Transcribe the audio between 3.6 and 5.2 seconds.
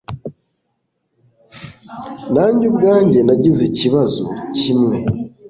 ikibazo kimwe.